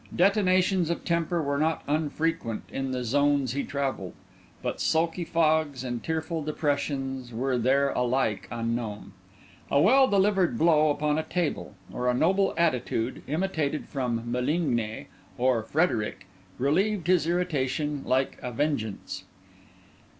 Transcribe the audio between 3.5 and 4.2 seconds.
he travelled;